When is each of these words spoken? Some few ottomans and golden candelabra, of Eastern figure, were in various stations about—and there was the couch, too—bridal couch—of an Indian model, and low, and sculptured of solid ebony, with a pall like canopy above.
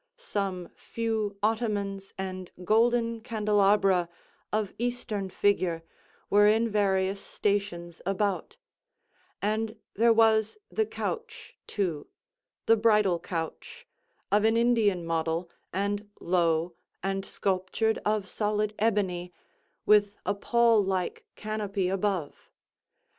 Some 0.17 0.69
few 0.75 1.37
ottomans 1.43 2.11
and 2.17 2.49
golden 2.63 3.21
candelabra, 3.21 4.09
of 4.51 4.73
Eastern 4.79 5.29
figure, 5.29 5.83
were 6.27 6.47
in 6.47 6.67
various 6.69 7.21
stations 7.21 8.01
about—and 8.03 9.75
there 9.93 10.11
was 10.11 10.57
the 10.71 10.87
couch, 10.87 11.55
too—bridal 11.67 13.19
couch—of 13.19 14.43
an 14.43 14.57
Indian 14.57 15.05
model, 15.05 15.51
and 15.71 16.09
low, 16.19 16.73
and 17.03 17.23
sculptured 17.23 17.99
of 18.03 18.27
solid 18.27 18.73
ebony, 18.79 19.31
with 19.85 20.13
a 20.25 20.33
pall 20.33 20.83
like 20.83 21.25
canopy 21.35 21.89
above. 21.89 22.49